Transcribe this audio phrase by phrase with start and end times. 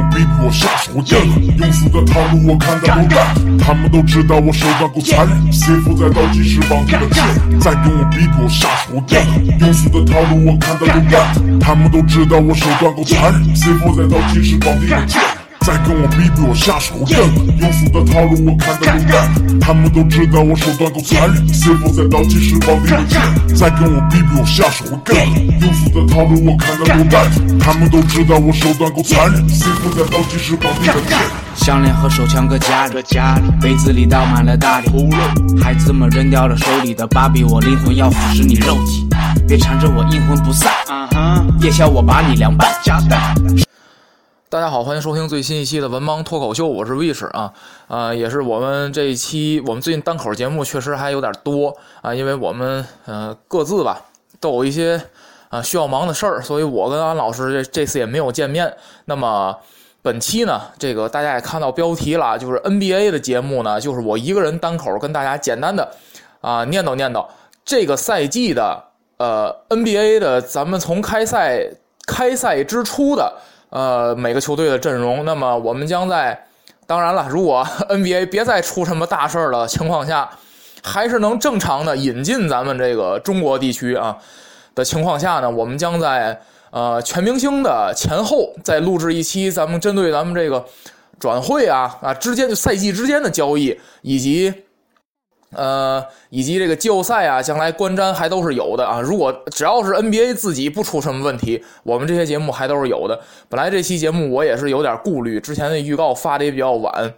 [0.00, 3.58] 再跟我比比，我下手硬，庸俗的套路我看到都烂。
[3.58, 5.26] 他们都知道我手段够残。
[5.26, 7.24] 忍，谁伏在倒计时绑定的剑？
[7.60, 11.60] 再跟我比比，我下手硬，庸俗的套路我看到都烂。
[11.60, 13.32] 他们都知道我手段够残。
[13.32, 15.20] 忍，谁伏在倒计时绑定的剑？
[15.66, 17.16] 再跟我比比，我下手硬，
[17.60, 19.60] 庸俗的套路我看得都烂。
[19.60, 23.20] 他们都知道我手段够残忍，谁负在倒计时保底的剑？
[23.54, 27.58] 再跟我比比，我下手硬，庸俗的套路我看得都烂。
[27.58, 31.18] 他们都知道我手段够残忍，谁负在倒计时保底的剑？
[31.54, 33.02] 项链和手枪搁家里，
[33.60, 34.88] 杯子里倒满了大礼。
[35.62, 39.06] 孩子们扔掉了手里的芭比，我灵魂要腐蚀你肉体，
[39.46, 40.72] 别缠着我阴魂不散。
[41.60, 42.66] 夜宵我把你凉拌。
[44.50, 47.52] 大家好，欢迎收听最新一期的文盲脱口秀，我是 Wish 啊，
[47.86, 54.02] 呃，也是我们这一期，我们最近单口节目确实还有点多啊，因为我们呃各自吧
[54.40, 55.00] 都有一些
[55.50, 58.76] 啊需要忙的事儿，所以我跟安老师这这次也没有见面。
[59.04, 59.56] 那么
[60.02, 65.88] 本期呢，这个大家也看到标题了，就是 NBA 的节目呢，就是我一个人单口跟大家简单的
[66.40, 67.24] 啊念叨念叨
[67.64, 68.82] 这个赛季的
[69.18, 71.70] 呃 NBA 的，咱们从开赛
[72.04, 73.32] 开赛之初的。
[73.70, 76.46] 呃，每个球队的阵容，那么我们将在，
[76.86, 80.28] 当然了，如果 NBA 别再出什么大事儿的情况下，
[80.82, 84.16] 还是能正常的引进咱们这个中国地区啊
[84.74, 90.64] 的情况下呢，我们将在呃全明星的前后再录制一期，咱们针对咱们这个
[91.18, 94.52] 转会啊啊之间就赛季之间的交易以及。
[95.52, 99.00] 呃，以及这个季后赛啊，将来观瞻还都是有的啊。
[99.00, 103.20] 如果只要是 NBA 自己不出什么问题，我们这些节目还都是有的。
[103.48, 107.12] 本来这期节目我也是有点顾虑，之前的预告发的也比较晚，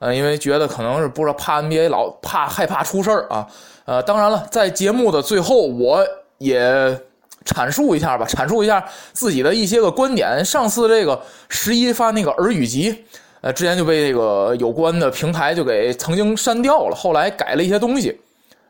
[0.00, 3.46] 呃，因为觉得可能是不知道怕 NBA 老怕害怕出事儿啊。
[3.84, 6.04] 呃，当然了，在节目的最后，我
[6.38, 7.00] 也
[7.44, 10.44] 阐述一下吧，阐述一下自己的一些个观点。
[10.44, 13.04] 上次这个十一发那个耳语集。
[13.40, 18.20] 呃，之前就被这个有关的平台就给曾经删掉了，后来改了一些东西，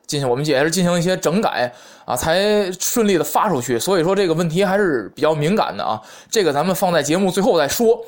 [0.07, 1.73] 进行我们也是进行一些整改
[2.05, 3.79] 啊，才顺利的发出去。
[3.79, 5.99] 所以说这个问题还是比较敏感的啊，
[6.31, 7.99] 这个咱们放在节目最后再说。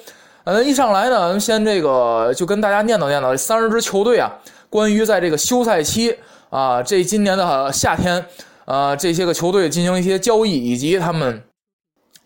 [0.44, 4.30] 呃，一上来呢，咱们先这个就跟大家念叨念叨这三十支球队啊，
[4.68, 6.14] 关于在这个休赛期
[6.50, 8.22] 啊，这今年的夏天，
[8.66, 11.42] 呃，这些个球队进行一些交易，以及他们，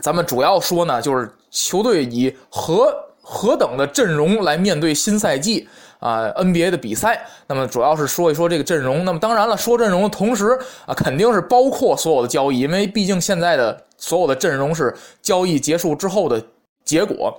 [0.01, 2.93] 咱们主要说呢，就是球队以和。
[3.27, 5.67] 何等的阵容来面对新赛季
[5.99, 7.27] 啊 NBA 的比赛？
[7.47, 9.03] 那么主要是说一说这个阵容。
[9.03, 16.41] 那么当然了，说阵容的同时啊，肯定是包括所有的交易，因为毕竟现在的所有的阵容是交易结束之后的
[16.85, 17.35] 结果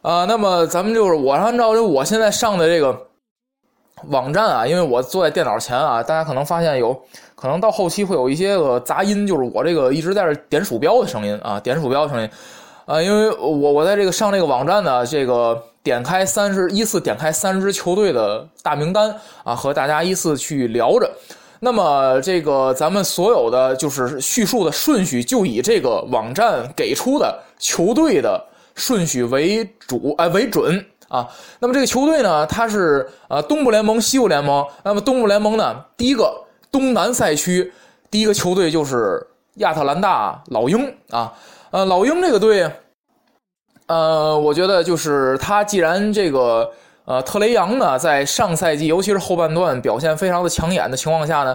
[0.00, 0.24] 啊。
[0.24, 2.98] 那么咱们就是我按照我现在上的这个
[4.08, 6.98] 网站啊，因为我坐在电脑前啊，大家可能发现有
[7.34, 12.30] 可能到后期会有一些个杂音，就是我这个一直在这点鼠标的声音啊，点鼠标的声音。
[12.92, 21.10] 啊，因为我我在这个上这个网站呢，这个点开三十依次点开三支球队的大名单啊，和大家依次去聊着。
[21.60, 28.38] 那么这个咱们所有的就是叙述的顺序，就以这个网站给出的球队的
[28.74, 31.26] 顺序为主，哎为准啊。
[31.60, 34.62] 那么这个球队呢，它是呃东部联盟、西部联盟。
[34.84, 36.30] 那么东部联盟呢，第一个
[36.70, 37.72] 东南赛区
[38.10, 41.32] 第一个球队就是亚特兰大老鹰啊。
[41.70, 42.70] 呃，老鹰这个队，
[43.92, 46.72] 呃，我觉得就是他既然这个
[47.04, 51.54] 呃特雷杨呢，在上赛季尤其是后半段表现非常的抢眼的情况下呢，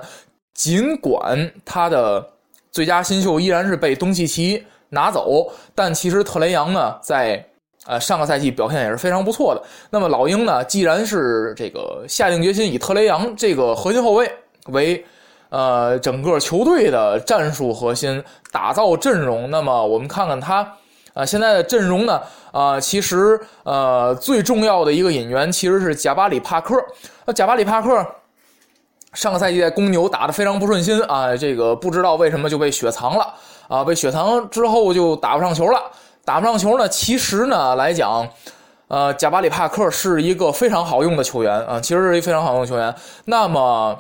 [0.54, 2.24] 尽管他的
[2.72, 7.44] 最佳新秀依然是被东契奇拿走，但其实特雷杨呢，在
[7.88, 9.64] 呃上个赛季表现也是非常不错的。
[9.90, 14.32] 那么老鹰呢，既然是这个下定决心以特雷杨这个核心后卫
[14.68, 15.04] 为
[15.50, 20.72] 呃整个球队的战术核心打造阵容，那么我们看看他
[21.18, 22.22] 啊现在的阵容呢
[22.52, 26.76] 啊，其实呃最重要的一个引援其实是贾巴里帕克。
[27.26, 28.06] 那贾巴里帕克。
[29.14, 33.34] 上个赛季在公牛打得非常不顺心啊，这个不知道为什么就被雪藏了
[33.68, 35.82] 啊，被雪藏之后就打不上球了。
[36.24, 38.28] 打不上球呢，其实呢来讲，
[38.90, 42.94] 呃，贾巴里帕克是一个非常好用的球员啊，其实是一个非常好用的球员。
[43.26, 43.98] 那么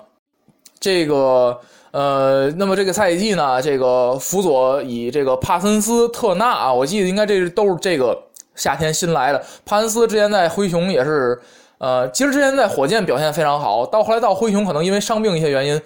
[0.79, 1.59] 这个
[1.92, 8.18] 呃，那么这个赛季呢，这个辅佐以这个帕森斯特纳啊，我记得应该这都是这个
[8.56, 9.44] 夏天新来的。
[9.66, 11.39] 帕森斯之前在灰熊也是。
[11.80, 15.80] 呃，其实之前在火箭表现非常好，到后来到灰熊可能因为伤病一些原因，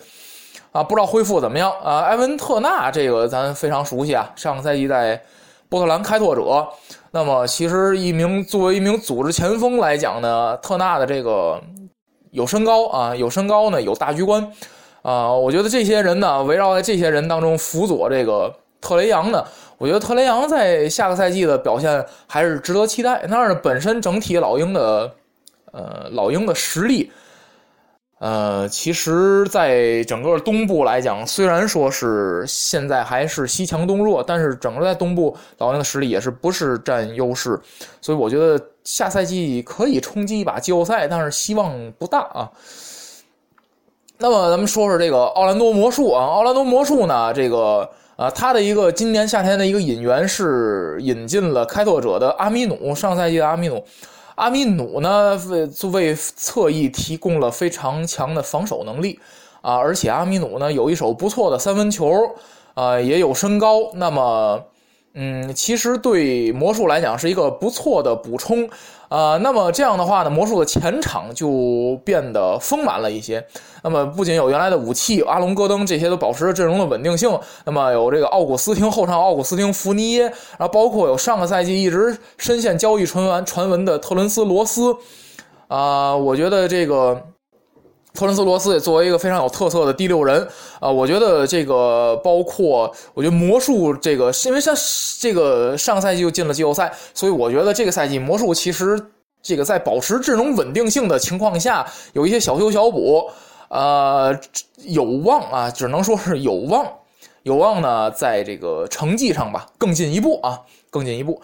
[0.72, 2.00] 啊，不知道恢复怎么样啊。
[2.04, 5.22] 埃文特纳这个咱非常熟悉啊，上个赛季在
[5.68, 6.66] 波特兰开拓者。
[7.12, 11.62] 那么其实一名作为一名组织前锋来讲呢，特纳的这个
[12.32, 14.50] 有身高啊，有身高呢，有大局观
[15.02, 15.32] 啊。
[15.32, 19.44] 我觉得这些人呢，围绕在这些人当中辅佐这个特雷杨呢，
[19.78, 23.26] 我觉得特雷杨在下个赛季的表现还是值得期待。
[23.30, 25.12] 但是本身整体老鹰的。
[25.74, 27.10] 呃，老鹰的实力，
[28.20, 37.58] 呃，其实，在整个东部来讲，虽然说是现在还是西强东弱，但是整个在东部，老鹰的实力也是不是占优势，
[38.02, 42.52] 所以我觉得下赛季可以冲击一把季后赛，但是希望不大啊。
[44.22, 53.84] 那么，咱们说说这个奥兰多魔术啊，奥兰多魔术呢，这个啊，他的一个今年夏天的一个引援是引进了开拓者的阿米努，上赛季的阿米努。
[54.36, 59.20] 阿米努呢，为为侧翼提供了非常强的防守能力，
[59.62, 62.14] 啊，而且阿米努呢有一手不错的三分球，
[62.76, 64.64] 啊，也有身高，那么。
[65.14, 68.70] 嗯，其实对魔术来讲是一个不错的补充，
[69.12, 73.46] 啊，那么这样的话呢，魔术的前场就变得丰满了一些。
[73.84, 80.22] 那么不仅有原来的武器阿隆戈登这些都保持着阵容的稳定性，那么有这个奥古斯汀后场奥古斯汀福尼耶，
[80.58, 84.96] 然后包括有上个赛季一直深陷交易传闻传闻的特伦斯罗斯，
[85.68, 87.22] 啊，我觉得这个。
[88.14, 90.46] 托伦斯罗斯也作为一个非常有特色的第六人
[90.80, 94.76] 啊，我觉得这个包括我觉得魔术这个，因为像
[95.20, 99.02] 这个上赛季就进了季后赛，所以我觉得这个赛季魔术其实
[99.42, 103.30] 这个在保持阵容稳定性的情况下，有一些小修小补，
[103.70, 104.38] 呃，
[104.84, 106.86] 有望啊，只能说是有望，
[107.44, 110.60] 有望呢，在这个成绩上吧更进一步啊，
[110.90, 111.42] 更进一步。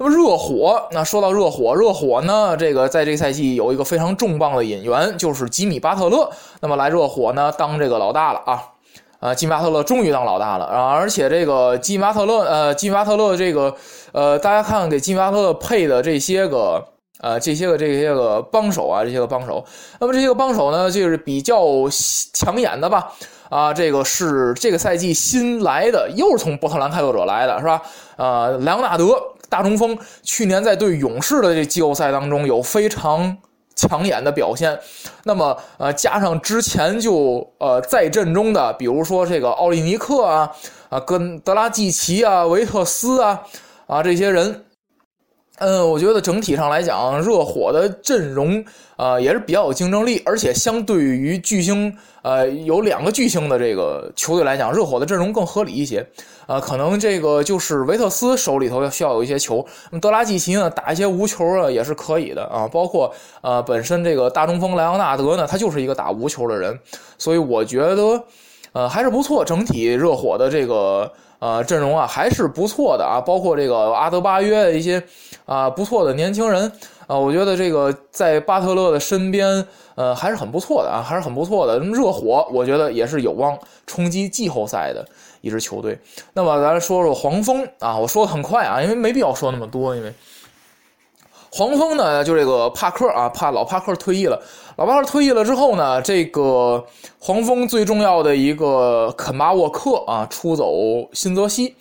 [0.00, 6.30] 那么热火，那说到热火，热火呢，这个在这个赛季有一个非常重磅的引援，就是吉米巴特勒。
[6.60, 8.62] 那么来热火呢，当这个老大了啊，
[9.18, 10.90] 啊，吉米巴特勒终于当老大了啊！
[10.92, 13.74] 而且这个吉米巴特勒，呃，吉米巴特勒这个，
[14.12, 16.84] 呃，大家看给吉米巴特勒配的这些个，
[17.20, 19.64] 呃，这些个这些个帮手啊，这些个帮手。
[19.98, 21.60] 那么这些个帮手呢，就是比较
[22.32, 23.12] 抢眼的吧？
[23.50, 27.82] 啊，这个是这个赛季新来的，又是从波特兰开拓者来的，是吧？
[28.16, 29.20] 呃，莱昂纳德。
[29.48, 33.36] 大中锋去年在对勇士的这季后赛当中有非常
[33.74, 34.78] 抢眼的表现，
[35.24, 40.50] 那么呃加上之前就呃在阵中的，比如说这个奥利尼克啊
[40.88, 43.42] 啊跟德拉季奇啊维特斯啊
[43.86, 44.64] 啊这些人。
[45.60, 48.64] 嗯，我觉得整体上来讲，热火的阵容
[48.96, 56.06] 啊也是比较有竞争力，而且相对于巨星，呃，有两个巨星的这个球队来讲，热火的阵容更合理一些。
[56.46, 62.68] 啊，可能这个就是维特斯手里头要需要有一些球，那么德拉季奇呢打一些无球啊也是可以的啊。
[62.68, 66.78] 包括呃本身这个大中锋莱昂纳德呢，他就是一个打无球的人，
[67.18, 68.22] 所以我觉得
[68.72, 69.44] 呃还是不错。
[69.44, 71.10] 整体热火的这个。
[71.38, 75.02] 啊，阵容啊还是不错的啊，包括这个阿德巴约一些
[75.46, 76.70] 啊不错的年轻人
[77.06, 81.78] 啊，我觉得这个在巴特勒的身边，呃还是很不错的啊，还是很不错的。
[81.78, 85.06] 那么热火，我觉得也是有望冲击季后赛的
[85.40, 85.98] 一支球队。
[86.32, 90.12] 那么咱说说黄蜂啊，我说的很快啊，因为没必要说那么多，因为。
[91.50, 94.40] 黄蜂呢，就这个帕克啊，帕老帕克退役了。
[94.76, 96.84] 老帕克退役了之后呢，这个
[97.18, 100.72] 黄蜂最重要的一个肯巴沃克啊，出走
[101.12, 101.74] 新泽西。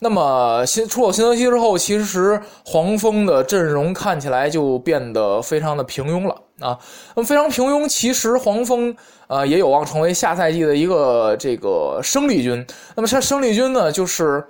[0.00, 6.78] 那么新出走新泽西之后，其实黄蜂的阵容看起来就变得非常的平庸了啊。
[7.16, 8.94] 那么非常平庸，其实黄蜂
[9.28, 12.64] 呃也有望成为下赛季的一个这个生力军。
[12.94, 14.44] 那么像生力军呢，就是。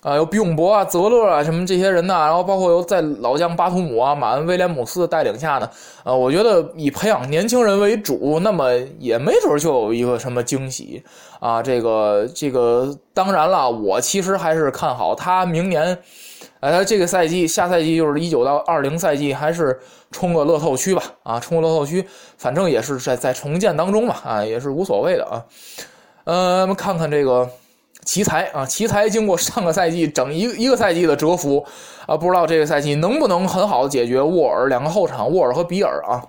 [0.00, 5.68] 啊，有比永博啊、泽勒啊什么这些人呐，然后包括有在老将巴图姆啊、马恩威廉姆斯的带领下呢，
[6.04, 11.02] 呃，我觉得以培养年轻人为主，那么也没准就有一个什么惊喜
[11.40, 11.60] 啊。
[11.60, 15.98] 这个这个，当然了，我其实还是看好他明年，
[16.60, 19.76] 呃，这个赛季下赛季就是一九到二零赛季，还是
[20.12, 25.44] 冲个乐透区吧，啊，冲个乐透区，反正也是在在重建当中嘛，啊，也是无所谓的啊。
[26.22, 27.50] 呃，我们看看这个。
[28.08, 31.62] 奇才啊，奇才经过上个赛季整一一个赛季的蛰伏，
[32.06, 36.24] 啊，不知道这个赛季能不能很好的解决沃尔两个后场，沃尔和比尔啊，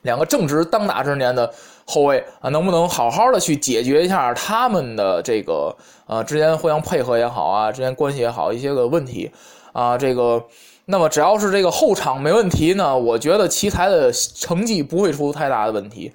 [0.00, 1.52] 两个正值当打之年的
[1.84, 5.76] 后卫啊，能不能好好的去解决一下他们的这个
[6.06, 9.30] 呃之间互相配合也好啊，之间关系也好一些个问题
[9.74, 10.42] 啊，这个
[10.86, 16.10] 那么只要是这个后场没问题呢，我觉得奇才的成绩不会出太大的问题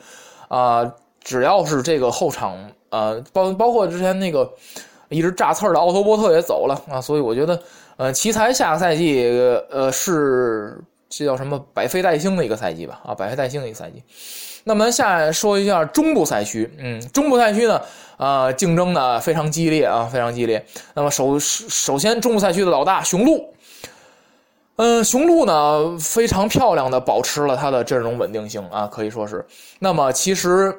[0.48, 2.58] 啊，只要是这个后场。
[2.90, 4.48] 呃，包包括之前那个
[5.10, 7.60] 一直炸刺的奥托波特也走了啊，所以我觉得，
[7.98, 9.28] 呃，奇才下个赛季，
[9.72, 13.02] 呃，是这叫什么百废待兴的一个赛季吧？
[13.04, 14.04] 啊，百废待兴的一个赛季。
[14.64, 17.82] 那么下来说一下中部赛区，嗯，中部赛区呢，
[18.18, 20.64] 啊，竞争呢非常激烈啊，非常激烈。
[20.94, 23.56] 那么首首先，中部赛区的老大雄鹿，
[24.76, 29.44] 嗯，雄鹿呢非常漂亮的保持了它的阵容稳定性啊，可以说是。
[29.80, 30.78] 那么其实。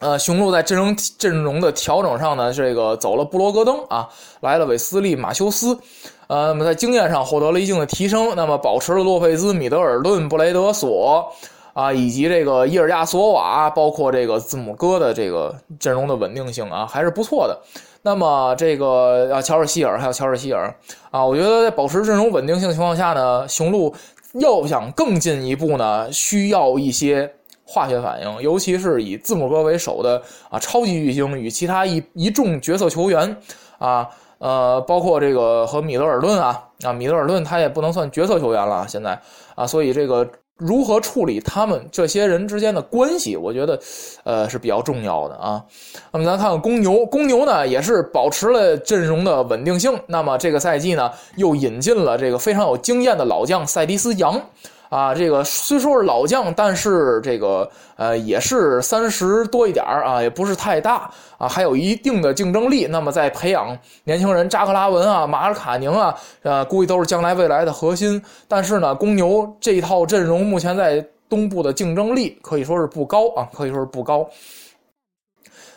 [0.00, 4.08] 呃，雄鹿在阵容阵容的调整上呢，这个走了布罗格登啊，
[4.40, 5.78] 来了韦斯利马修斯，
[6.26, 11.30] 呃，那么在经验上获得了一定的提升，那么保持了洛佩兹、米德尔顿、布雷德索
[11.74, 17.60] 啊，以及这个伊尔亚索瓦，包括这个字母哥的这个阵容的稳定性啊，还是不错的。
[18.00, 20.74] 那么这个啊，乔尔希尔还有乔尔希尔
[21.10, 23.94] 啊，我觉得在保持阵容稳定性的情况下呢，雄鹿
[24.32, 27.30] 要想更进一步呢，需要一些。
[27.72, 33.36] 化学反应，尤其是以字母哥为首的啊超级巨星与其他一一众角色球员
[33.78, 34.08] 啊，
[34.38, 39.16] 呃，包括这个和米德尔顿啊啊，米德尔顿他也不能算角色球员了，现在
[39.54, 43.78] 啊，所以这个如何处理他们这些人之间的关系，我觉得
[44.24, 45.64] 呃是比较重要的啊。
[46.10, 54.42] 那么咱看看公牛，公牛呢也是保持了阵容的稳定性，那么这个赛季呢又引进了这个非常有经验的老将塞迪斯杨。
[54.90, 62.86] 啊，这个虽说是老将，但是这个呃也是三十多一点啊，也不是太大啊，还有一定的竞争力。
[62.86, 68.20] 那么在培养年轻人，扎克拉文啊、马尔卡宁啊，呃，估计都是将来未来的核心。
[68.48, 74.28] 但是呢，公牛这套阵容目前在东部的竞争力可以说是不高啊，可以说是不高。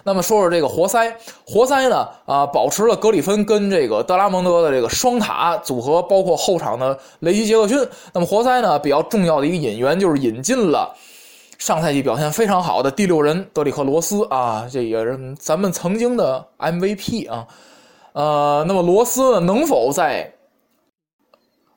[0.03, 7.79] 那么说说这个活塞，活塞呢啊，保持了格里芬跟这个德拉蒙德的这个双塔组合，包括后场的雷吉杰克逊。
[8.13, 10.93] 那么活塞呢比较重要的一个引援就是引进了
[11.57, 17.47] 上赛季表现非常好的第六人德里克罗斯啊，这也是咱们曾经的 MVP 啊。
[18.11, 20.29] 呃，那么罗斯能否在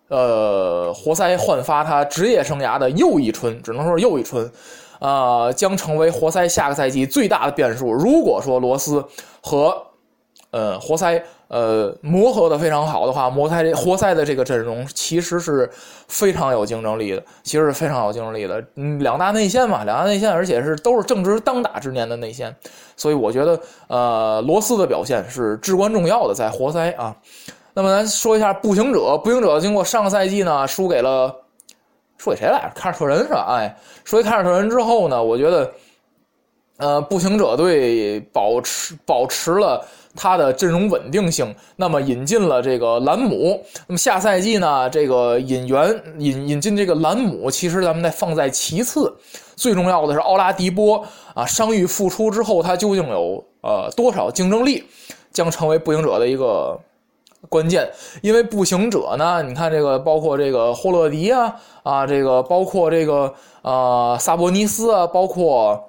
[0.08, 3.62] 呃活塞焕发他职业生涯的又一春？
[3.62, 4.50] 只能说是又一春。
[4.98, 7.92] 啊，将成为活塞下个赛季最大的变数。
[7.92, 9.04] 如果说罗斯
[9.42, 9.76] 和
[10.50, 15.68] 呃活塞呃磨合的非常好的话，活塞活塞的这个阵容其实是
[16.08, 18.64] 非常有竞争力的，其实是非常有竞争力的。
[18.76, 22.54] 嗯，两大内线嘛，两大内线，而且是都是正值当打之年的内线，
[22.96, 27.14] 所以我觉得呃罗斯的表现是至关重要的，在活塞啊。
[27.74, 31.34] 那么咱说一下步行者，步行者经过上个赛季呢输给了。
[32.18, 32.72] 说给谁来着？
[32.74, 33.46] 凯尔特人是吧？
[33.48, 35.72] 哎，说给凯尔特人之后呢，我觉得，
[36.78, 43.62] 呃，步行者队保持保持了他的阵容稳定性，那么引进了这个兰姆。
[43.86, 49.14] 那么下赛季呢，这个引援引引进这个兰姆，其实咱们再放在其次，
[49.54, 51.04] 最重要的是奥拉迪波
[51.34, 54.84] 啊，伤愈复出之后，他究竟有呃多少竞争力，
[55.32, 56.78] 将成为步行者的一个。
[57.48, 57.90] 关键，
[58.22, 65.88] 因为步行者呢，你看这个，包括这个霍勒迪啊，啊，这个包括这个呃萨博尼斯啊，包括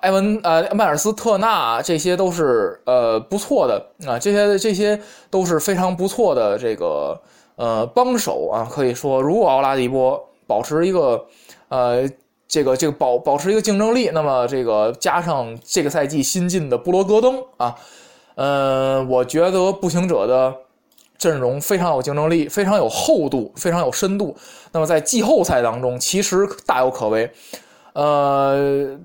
[0.00, 5.00] 埃文呃迈尔斯特纳，这些都是呃不错的啊，这些这些
[5.30, 7.20] 都是非常不错的这个
[7.56, 11.24] 呃帮手啊，可以说，如果奥拉迪波保持一个
[11.68, 12.08] 呃
[12.46, 17.74] 这个这个保保持一个竞争力，那么这个加上这个赛季新进的布罗格登啊。
[18.34, 20.54] 嗯，我觉得步行者的
[21.18, 24.34] 阵容非常有竞争力，非常有厚度，非常有深度。
[24.72, 27.30] 那么在季后赛当中，其实大有可为。
[27.92, 28.98] 呃，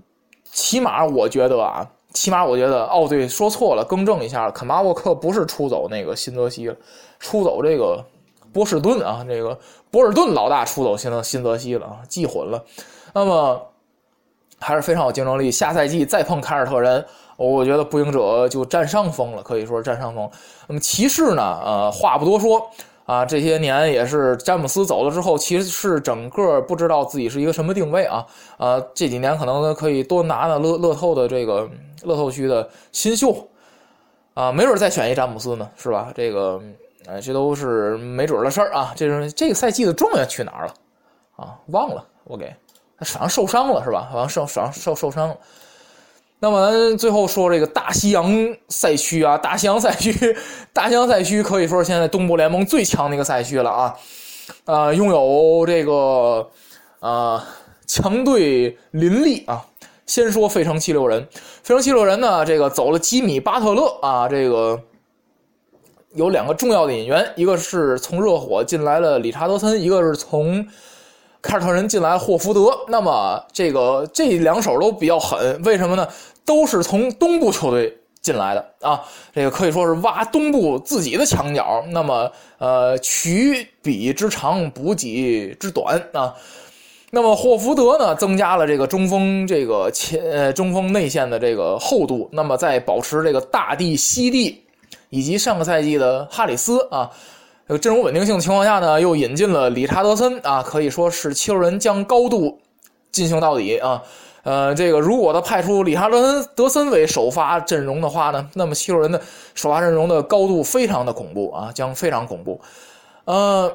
[0.46, 6.76] 起码我觉得啊，起码我觉得，哦，对，说错了，更正一下，肯巴沃克不是出走那个新泽西了，
[7.20, 8.04] 出走这个
[8.54, 9.60] 波士顿啊，这个
[9.92, 12.64] 博尔顿老大出走新泽新泽西了啊，记混了。
[13.14, 13.62] 那么。
[14.60, 15.52] 还是非常有竞争力。
[15.52, 17.04] 下赛季再碰凯尔特人，
[17.36, 20.30] 我觉得步行者就占上风了，可以说占上风。
[20.68, 21.60] 那么骑士呢？
[21.64, 22.70] 呃，话不多说
[23.06, 28.26] 啊，这些年也是詹姆斯走了之后，骑士整个不知道自己是一个什么定位啊。
[28.58, 31.70] 呃，这几年可能可以多拿拿乐乐透的这个
[32.04, 33.48] 乐透区的新秀
[34.34, 36.12] 啊，没准再选一詹姆斯呢，是吧？
[36.14, 36.62] 这个，
[37.06, 38.94] 呃，这都是没准的事儿啊。
[38.96, 40.74] 这是这个赛季的状元去哪儿了
[41.38, 41.56] 啊？
[41.68, 42.54] 忘了，我给。
[43.00, 44.08] 他好像受伤了是吧？
[44.12, 45.38] 好像受伤受受伤了。
[46.40, 48.32] 那么最后说这个大西洋
[48.70, 50.38] 赛区啊，大西洋赛区，
[50.72, 53.96] 大西洋赛区可以说是现在东部联盟最强的一个赛区了啊。
[54.66, 56.48] 呃，拥有这个
[57.00, 57.42] 呃
[57.88, 59.66] 强队林立啊。
[60.06, 64.80] 先说费城七六人，费城七六人呢，这个走了吉米巴特勒啊，这个
[66.14, 70.68] 有两个重要的引援，一个是从热火进来了理查德森，一个是从。
[71.48, 76.06] 凯尔特人进来霍福德，那么这个这两手都比较狠，为什么呢？
[76.44, 79.02] 都是从东部球队进来的啊，
[79.34, 81.82] 这个可以说是挖东部自己的墙角。
[81.88, 86.36] 那么，呃，取彼之长，补己之短啊。
[87.12, 92.28] 那么霍福德呢，增加了这个中锋这个前呃中锋内线的这个厚度。
[92.30, 94.62] 那么在保持这个大地、西地
[95.10, 97.10] 以及上个赛季的哈里斯啊。
[97.68, 102.60] 这个阵容稳定性的情况下呢，又引进了理查德森啊，可以说是七六人将高度
[103.12, 104.02] 进行到底啊。
[104.44, 109.22] 呃，这个如果他派出理查德森德森为首发阵容的话呢，那么七六人的
[109.54, 112.62] 首发阵容的高度非常的恐怖啊，将非常恐怖。
[113.26, 113.70] 呃，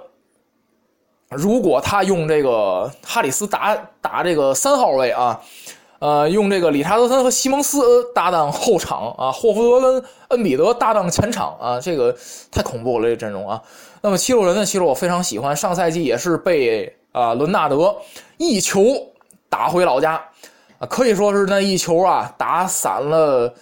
[1.28, 5.38] 如果他用这个哈里斯打打这个三号位啊。
[6.02, 12.12] 呃，用这个理查德森和西蒙斯搭档后场啊，霍福德跟恩比德搭档前场啊，这个
[12.50, 13.62] 太恐怖了，这阵容啊。
[14.00, 17.94] 那么七六人呢，其实我非常喜欢，上赛季也是被啊伦纳德
[18.36, 18.82] 一球
[19.48, 20.20] 打回老家
[20.80, 23.54] 啊，可以说是那一球啊打散了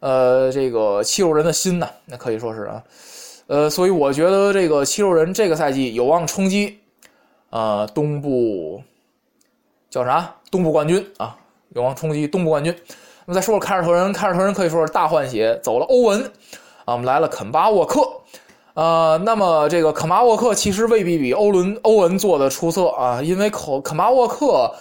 [0.00, 2.84] 呃这个七六人的心呐，那可以说是啊，
[3.46, 6.78] 呃，所以我觉得这个七六人这个赛季有望冲击
[7.48, 8.82] 啊东部
[9.88, 11.34] 叫啥东部冠军啊。
[11.76, 12.74] 有望冲击东部冠军。
[13.26, 16.22] 那么再说说凯尔特人，凯尔特人可以说是大换血，走了欧文，
[16.86, 18.00] 啊，我们来了肯巴沃克，
[18.72, 24.74] 呃，那么这个肯巴沃克其实未必比欧伦欧文做的出色啊，因为肯肯巴沃克，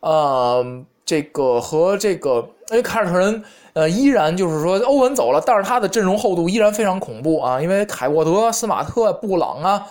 [0.00, 0.62] 呃，
[1.06, 9.86] 这个和这个，因为凯尔特人，呃，依然就是说欧文走了，但是他的阵容厚度依然非常恐怖啊，因为凯沃德、斯马特、布朗啊，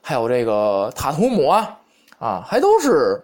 [0.00, 1.78] 还有这个塔图姆啊，
[2.18, 3.22] 啊，还都是。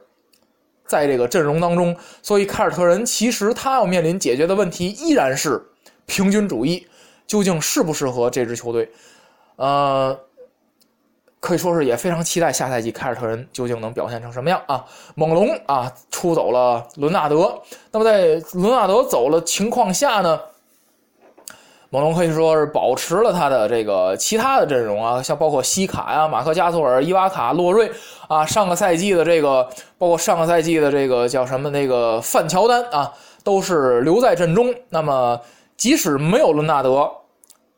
[0.88, 5.62] 在这个阵容当中，所以凯尔特人其实他要面临解决的问题依然是
[6.06, 6.86] 平均主义，
[7.26, 8.90] 究竟适不适合这支球队？
[9.56, 10.18] 呃，
[11.40, 14.84] 可以说是也非常期待下赛季凯尔特人究竟能表现成什么样啊！
[15.14, 17.60] 猛龙啊，出走了伦纳德，
[17.92, 20.40] 那么在伦纳德走了情况下呢？
[21.90, 27.90] 猛龙可以说是保持了他的这个其他的阵容啊，像包括西卡呀、马克加索尔、伊瓦卡、洛瑞
[28.28, 33.10] 啊，上个赛季的这个，包括上个赛季的这个叫什么那个范乔丹啊，
[33.42, 34.74] 都是留在阵中。
[34.90, 35.40] 那么
[35.78, 37.10] 即使没有伦纳德，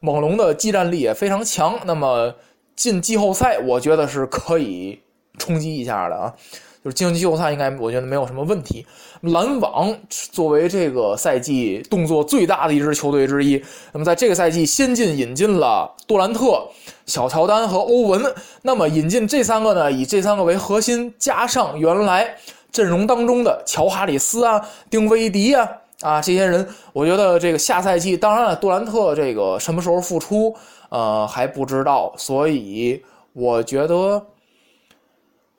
[0.01, 1.79] 猛龙的技战力也非常强。
[1.85, 2.35] 那么
[2.75, 5.01] 进季后赛，我觉得是可以
[5.39, 6.35] 冲击一下的啊。
[6.83, 8.87] 就是进季后赛应该我觉得没有什么问题。
[9.21, 13.63] 篮网作为这个赛季动作最大的一支球队之一，
[13.93, 16.67] 那么在这个赛季先进引进了杜兰特、
[17.05, 18.35] 小乔丹和欧文。
[18.63, 22.35] 那么引进这三个呢，以这三个为核心，加上原来
[22.73, 25.69] 阵容当中的乔哈里斯啊、丁威迪啊
[26.01, 30.57] 啊这些人，我觉得这个下赛季，当然了，杜兰特这个什么时候复出，
[30.89, 33.03] 呃还不知道，所以
[33.35, 34.25] 我觉得。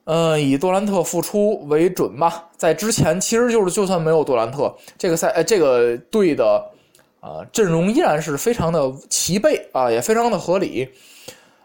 [0.05, 2.49] 嗯，以杜兰特复出为准吧。
[2.57, 6.63] 在之前，其实就是就算没有杜兰特，这个赛呃这个队的
[7.19, 10.89] 啊阵容依然是非常的齐备啊，也非常的合理。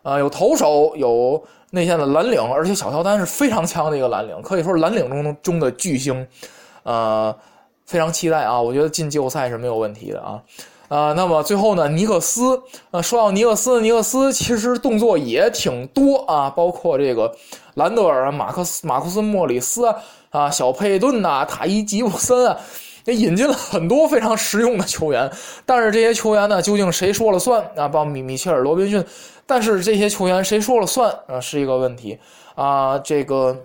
[0.03, 6.25] 啊，有投手，有内线的蓝领，而且小乔丹是非常强的一个蓝领，可以说是蓝领中中的巨星。
[6.85, 7.35] 呃，
[7.87, 10.40] 非常期待啊，我觉得进季后赛是没有问题的啊。
[10.88, 17.35] 啊，那么最后呢，尼克斯，呃，说到尼克斯，尼克斯其实动作也挺多啊，包括这个
[17.75, 19.92] 兰德尔啊、马克斯、马库斯·莫里斯
[20.31, 22.57] 啊、小佩顿呐、塔伊·吉布森啊，
[23.05, 25.29] 也引进了很多非常实用的球员。
[25.64, 27.88] 但是这些球员呢，究竟谁说了算啊？
[27.88, 29.05] 包括米米切尔·罗宾逊，
[29.44, 31.40] 但是这些球员谁说了算啊？
[31.40, 32.16] 是一个问题
[32.55, 32.96] 啊。
[33.01, 33.57] 这个，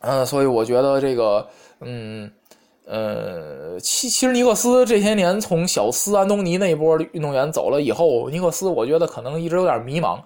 [0.00, 1.46] 嗯，所以我觉得这个，
[1.80, 2.30] 嗯。
[2.88, 10.20] 呃，其其实尼克斯这些年从小斯、安东尼那一波运动员走了以后，尼克斯我觉得可能一直有点迷茫，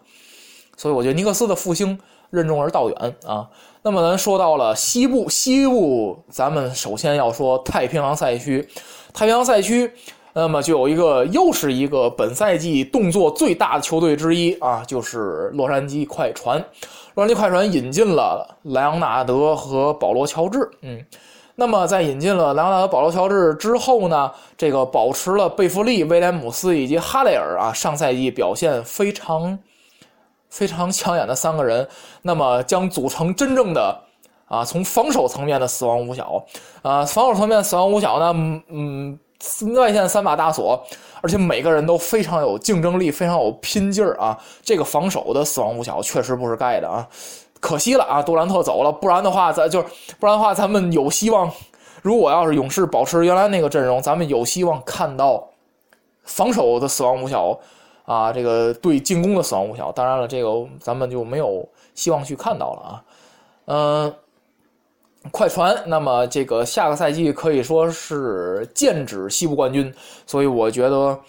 [0.77, 3.49] 所以我觉得尼克斯的复兴任重而道远啊。
[3.81, 8.69] 那么咱说到了西部，西部咱们首先要说太平洋赛区，
[9.15, 9.91] 太平洋赛区，
[10.35, 16.63] 那么就有一个又是一个本赛季动作最大的球队之一啊，就是洛杉矶快船。
[17.15, 21.03] 洛杉矶快船引进了莱昂纳德和保罗乔治，嗯。
[21.57, 29.59] 那么，在引进了莱昂纳德、保罗·乔治之后呢，这个保持了贝弗利、威廉姆斯以及哈雷尔啊，上赛季表现非常
[30.49, 31.87] 非常抢眼的三个人，
[32.23, 34.01] 那么将组成真正的
[34.47, 36.43] 啊，从防守层面的死亡五小
[36.83, 39.19] 啊，防守层面死亡五小呢，嗯，
[39.77, 40.83] 外线三把大锁，
[41.21, 47.07] 而且每个人都非常有竞争力，非常有拼劲儿啊，这个防守的死亡五小确实不是盖的啊。
[47.61, 49.87] 可惜了啊，杜兰特走了，不然的话，咱就是
[50.19, 51.51] 不然的话，咱们有希望。
[52.03, 55.47] 如果要是勇士保持原来那个阵容，咱们有希望看到
[56.25, 57.61] 防守的死亡五小
[58.07, 59.93] 啊，这个对进攻的死亡五小。
[59.93, 63.05] 当然了，这个咱们就没有希望去看到了啊。
[63.67, 64.15] 嗯，
[65.31, 69.95] 快船，那么这个下个赛季可以说是剑指西部冠军，
[70.27, 71.21] 所以我觉得，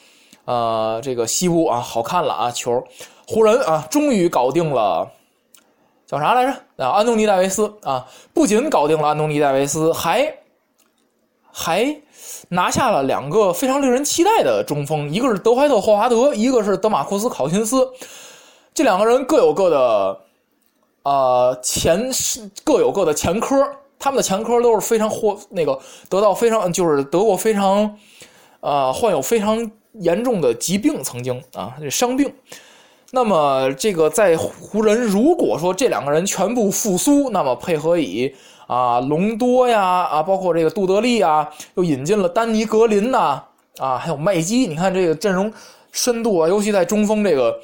[0.45, 2.81] 呃，这个西部啊，好看了啊，球
[3.27, 5.11] 湖人啊，终于搞定了。
[6.11, 6.51] 叫啥来着？
[6.83, 10.35] 啊，安东尼戴维斯啊，不仅搞定了安东尼戴维斯，还
[11.49, 12.01] 还
[12.49, 17.89] 拿下了两个非常令人期待的中锋，一个是德怀特霍华德，一个是德马库斯考辛斯。
[18.73, 20.19] 这两个人各有各的
[21.03, 22.11] 呃前
[22.65, 23.65] 各有各的前科，
[23.97, 27.97] 他们的前科都是非常获那个得到非常就是得过非常
[28.59, 32.33] 呃患有非常严重的疾病，曾经啊这伤病。
[33.13, 38.33] 那么，这个在湖人，如果说这两个人全部复苏，那么配合以
[38.67, 43.43] 啊隆多呀啊，包括这个杜德利啊，又引进了丹尼格林呐
[43.79, 45.51] 啊，还有麦基，你看这个阵容
[45.91, 47.59] 深度啊，尤其在中锋这个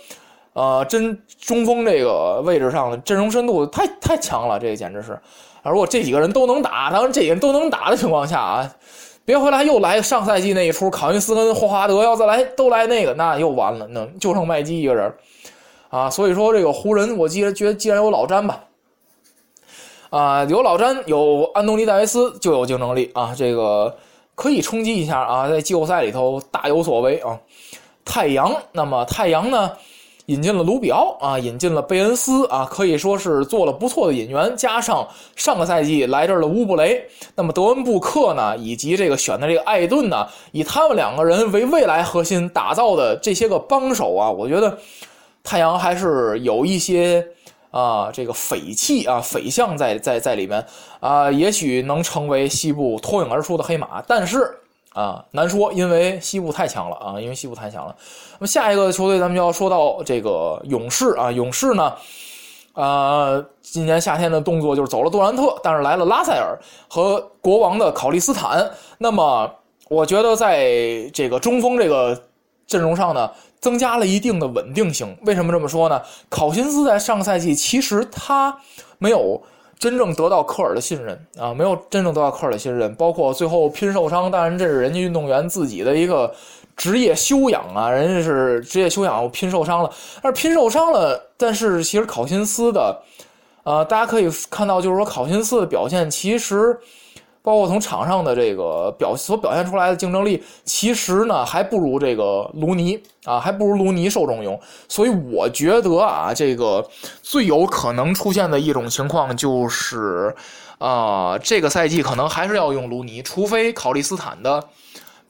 [0.51, 5.13] 呃真中锋这个位置上的阵容深度太太强了，这个简直是
[5.63, 5.71] 啊！
[5.71, 8.69] 如果这几个人都能打，当然这几个人都能打的情况下啊，
[9.27, 15.13] 别回来又来上赛季那一出，考辛斯跟霍华德要再来都来那个，那又完了，那就剩麦基一个人。
[15.89, 18.63] 啊，所以说这个湖人，我既然觉得既然有老詹吧，
[20.11, 23.93] 啊，有老詹，有安东尼戴维斯，就有竞争力啊，这个
[24.33, 27.37] 可以冲击一下啊，在季后赛里头大有所为啊。
[28.05, 29.73] 太阳，那么太阳呢，
[30.27, 44.77] 引进了卢比奥啊，引进了贝恩斯啊，可以说是做了不错的引援，加上上个赛季来这儿的乌布雷，那么德文布克呢，以及这个选的这个艾顿呢，以他们两个人为未来核心打造的这些个帮手啊，我觉得。
[45.49, 47.25] 太阳还是有一些
[47.71, 50.61] 啊，这个匪气啊，匪相在在在里面
[50.99, 54.57] 啊，也许能成为西部脱颖而出的黑马，但是
[54.91, 57.95] 啊，难说，因为西部太强了啊，因为西部太强了。
[58.39, 61.93] 那么下一个球队，咱们就要说到这个勇士啊，勇士呢，
[62.73, 68.69] 啊，今年夏天的动作就是走了杜兰特，但是来了拉塞尔和国王的考利斯坦。
[68.97, 69.51] 那么，
[69.89, 72.21] 我觉得在这个中锋这个
[72.65, 73.29] 阵容上呢。
[73.59, 75.17] 增加了一定的稳定性。
[75.23, 75.99] 为什么这么说呢？
[76.29, 78.55] 考辛斯在上个赛季其实他
[78.99, 79.41] 没有
[79.79, 82.93] 真正得到科尔的信任啊，没有真正得到科尔的信任。
[82.93, 86.31] 包括最后拼受伤，当然这是人家运动员自己的一个
[86.77, 89.91] 职业修养啊，人家是职业修养我拼受伤了。
[90.21, 93.01] 但是拼受伤了，但是其实考辛斯的，
[93.63, 96.79] 呃，大家可以看到，就是说考辛斯的表现其实。
[97.43, 104.59] 包括从场上的这个表所表现出来的竞争力，其实呢还不如这个卢尼啊，还不如卢尼受重用。
[104.89, 106.85] 所以我觉得啊，这个
[107.21, 110.35] 最有可能出现的一种情况就是，
[110.77, 114.61] 啊，这个赛季可能还是要用卢尼，除非考利斯坦的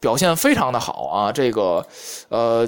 [0.08, 1.32] 表现非常的好啊。
[1.32, 1.86] 这个，
[2.30, 2.68] 呃，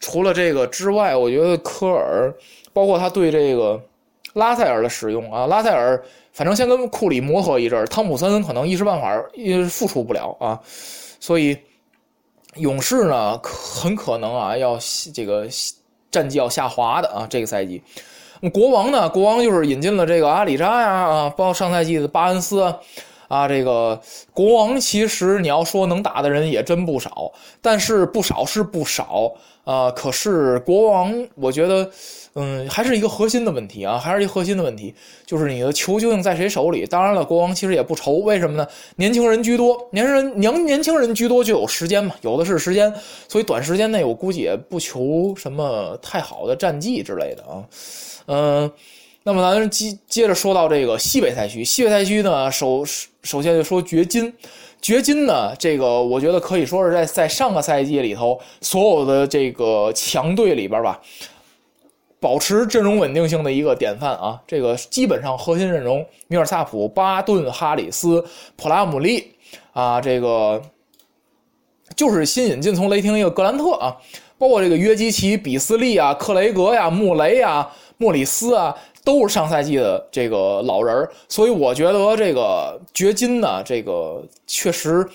[0.00, 2.32] 除了这个之外，我觉得科尔，
[2.74, 3.80] 包括他对这个
[4.34, 6.02] 拉塞尔的使用啊，拉塞尔。
[6.34, 10.58] 反正先跟库里磨合一阵儿，汤普森可能一时半会儿也付出不了啊，
[11.20, 11.56] 所以
[12.56, 14.76] 勇士呢很可能啊要
[15.14, 15.46] 这个
[16.10, 17.80] 战绩要下滑的啊这个赛季。
[18.52, 22.76] 国王呢，国王就是引进了这个阿里扎呀啊，包括上赛季的巴恩斯啊，
[23.28, 24.00] 啊这个
[24.32, 29.32] 国王其实你要说能打的人也真不少，但是不少是不少
[29.64, 31.90] 啊，可是国王我觉得。
[32.36, 34.92] 嗯，还是一个核心的问题啊，还是一个核心的问题，
[35.24, 36.84] 就是你的球究竟在谁手里？
[36.84, 38.66] 当然了，国王其实也不愁，为什么呢？
[38.96, 42.92] 年轻人居多，年轻人年年轻人居多就有时间嘛，有的是时间，
[43.28, 47.62] 所以短时间内我估计也不求什么太好的战绩之类的啊。
[48.26, 48.72] 嗯，
[49.26, 52.84] 那么咱接接着说到这个西北赛区，西北赛区呢，首
[53.22, 54.30] 首先就说掘金，
[54.82, 61.00] 掘金呢，这个我觉得可以说是在在上个赛季里头所有的这个强队里边吧。
[62.20, 64.38] 保持阵容稳定性的一个典范啊。
[64.46, 68.22] 这个基本上核心阵容：米尔萨普、巴顿、哈里斯、
[68.56, 69.32] 普拉姆利
[69.72, 70.60] 啊，这个
[71.96, 73.96] 就是新引进从雷霆一个格兰特啊，
[74.36, 78.76] 包括这个约基奇、比斯利啊、克雷格呀、穆雷呀、莫里斯啊。
[79.04, 85.06] 都是上赛季的这个老人所以我觉得这个掘金呢，这个确实，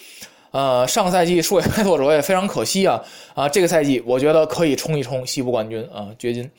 [0.51, 3.49] 呃，上赛季输给开拓者也非常可惜啊啊！
[3.49, 6.49] 这个赛季我觉得可以冲一冲西部冠军啊，掘金。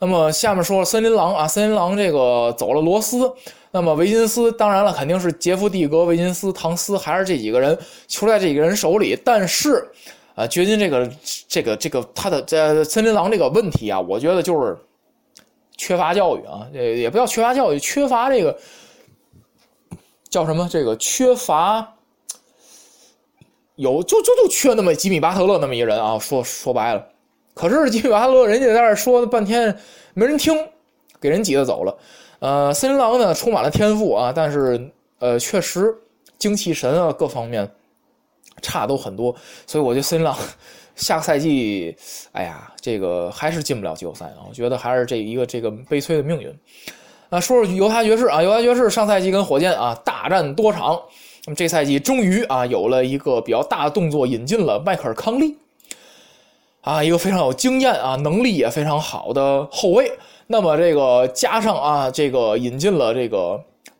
[0.00, 3.32] 那么下面说森林狼啊，森林狼这个走了罗斯，
[3.70, 9.16] 那么维金斯当然了，肯定是杰夫蒂格、维金斯、唐斯还是这几个人，球在这几个人手里。
[9.24, 9.88] 但是
[10.34, 11.08] 啊，掘金这个
[11.46, 14.76] 这个这个他的这森林狼这个问题啊，我觉得就是。
[15.82, 18.56] 缺乏教育啊，这也不叫缺乏教育，缺乏这个
[20.30, 20.68] 叫什么？
[20.70, 21.96] 这个缺乏
[23.74, 26.16] 有就就就缺那么吉米巴特勒那么一个人啊。
[26.20, 27.04] 说说白了，
[27.52, 29.76] 可是吉米巴特勒人家在这说了半天
[30.14, 30.56] 没人听，
[31.20, 31.98] 给人挤得走了。
[32.38, 35.92] 呃，森林狼呢充满了天赋啊，但是呃确实
[36.38, 37.68] 精气神啊各方面
[38.60, 39.34] 差都很多，
[39.66, 40.38] 所以我觉得森林狼。
[40.94, 41.96] 下个赛季，
[42.32, 44.42] 哎呀，这个还是进不了季后赛啊！
[44.48, 46.52] 我觉得还是这一个这个悲催的命运。
[47.30, 51.00] 啊，说说犹他爵士啊，犹他爵士上赛季跟火箭啊大战多场，
[51.46, 55.56] 那么这赛季终于啊有了一个比较大的动作，引进了迈克尔康利，
[56.80, 60.10] 啊，一个非常有经验啊，能力也非常好的后卫。
[60.48, 63.58] 那么这个加上啊，这个引进了这个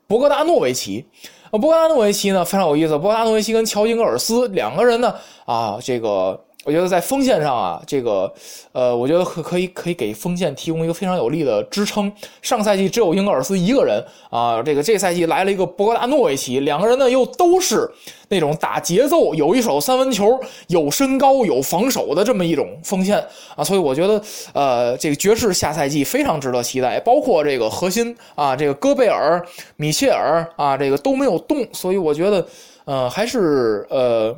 [0.08, 1.06] 博格达诺维奇。
[1.52, 5.14] 啊，博格达诺维奇呢非常有意思，博格达诺维奇跟乔金格尔斯两个人呢
[5.44, 6.38] 啊，这个。
[6.64, 8.32] 我觉得在锋线上啊，这个，
[8.70, 12.10] 呃，我觉得可可以可以给锋线提供一个非常有力的支撑。
[12.40, 17.90] 上赛季只有英格尔斯一个人啊，这个这赛季来了一个博格达诺维奇，两个人呢又都是
[18.28, 23.18] 那种打节奏、有一手三分球、有身高、有防守的这么一种锋线
[23.56, 24.22] 啊，所以我觉得，
[24.52, 27.00] 呃，这个爵士下赛季非常值得期待。
[27.00, 29.44] 包括这个核心啊，这个戈贝尔、
[29.74, 32.46] 米切尔啊，这个都没有动，所以我觉得，
[32.84, 34.32] 呃，还是呃。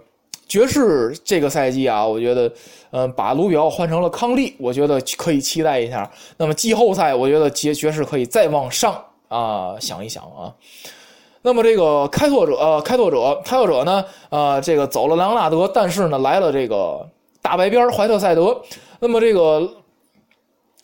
[0.55, 2.53] 爵士这个赛季啊，我觉得，
[2.93, 6.09] 嗯，把卢比奥换成了康利，我觉得可以期待一下。
[6.37, 10.55] 那么季后赛，我觉得爵爵士可以再往上啊想一想啊。
[11.43, 17.05] 那么这个开拓者，呃，开拓者，开拓者呢，呃，这个走了莱昂纳德，但是呢，来了这个
[17.43, 18.57] 大白边怀特塞德。
[19.01, 19.69] 那么这个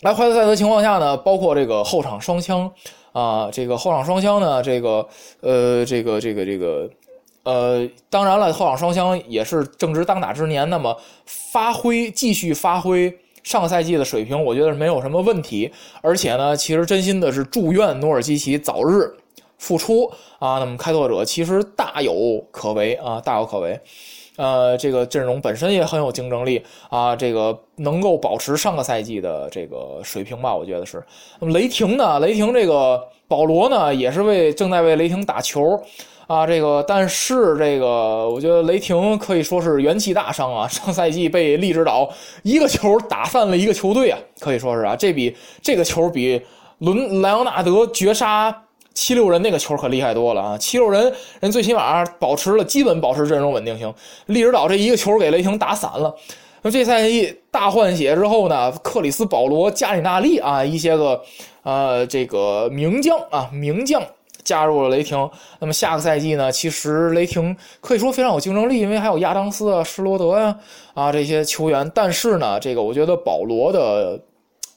[0.01, 2.69] 来怀特塞德情况下呢，包括这个后场双枪
[3.13, 5.07] 啊，这个后场双枪呢，这个
[5.43, 6.91] 呃，这个这个这个。
[7.43, 15.73] 呃，当然了，后场双枪也是正值当打之年，那么发挥继续发挥上个赛季的水平，我觉得没有什么问题。
[16.03, 19.11] 而且呢，其实真心的是祝愿努尔基奇早日
[19.57, 20.05] 复出
[20.39, 20.59] 啊。
[20.59, 23.81] 那么开拓者其实大有可为啊，大有可为。
[24.37, 31.03] 呃，这个阵容本身也很有竞争力啊，这个能够保持上个赛季的这个水平吧，我觉得是。
[31.39, 32.21] 那么雷霆呢？
[32.21, 35.83] 雷霆这个保罗呢，也是为正在为雷霆打球。
[36.31, 40.63] 啊，这个，但是这个，我觉得雷霆可以说是元气大伤啊。
[40.71, 42.09] 上赛季被利指导
[42.45, 46.41] 一个球打散了一个球队啊，可以说是啊，这比这个球比
[46.79, 48.57] 伦莱昂纳德绝杀
[48.95, 50.57] 七六人那个球可厉害多了啊。
[50.57, 53.93] 七六人人最起码保持了基本保持阵容稳定性，
[54.27, 56.15] 利指导这一个球给雷霆打散了。
[56.63, 61.21] 那这赛季大换血之后呢，克里斯保罗、加里纳利啊，一些个
[61.65, 64.01] 呃这个名将啊名将。
[64.51, 66.51] 加入了雷霆，那么下个赛季呢？
[66.51, 70.59] 其实雷霆可以说非常有竞争力，因为还有亚当斯啊、施罗德呀
[70.93, 71.89] 啊这些球员。
[71.95, 74.21] 但是呢，这个我觉得保罗的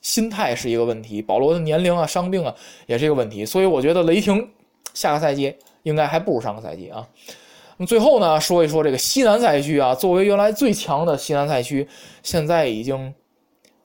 [0.04, 2.54] 心态是一个问题，保罗的年龄啊、伤病啊
[2.86, 3.44] 也是一个问题。
[3.44, 4.48] 所以我觉得雷霆
[4.94, 7.04] 下个赛季应该还不如上个赛季啊。
[7.78, 11.88] 那么最后呢，说一说这个西南赛区啊，作为原来最强的西南赛区，
[12.22, 13.12] 现在已经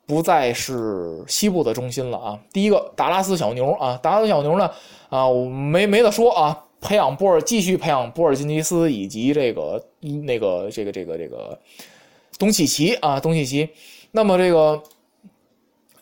[0.08, 2.36] 不再是西部的中心了啊。
[2.52, 4.68] 第一个达拉斯小牛啊，达拉斯小牛呢。
[5.10, 6.64] 啊，我没没得说啊！
[6.82, 9.82] 培养波尔，继续培养波尔津吉斯以及这个
[10.26, 11.58] 那个这个这个这个
[12.38, 13.66] 东契奇啊，东契奇。
[14.10, 14.82] 那么这个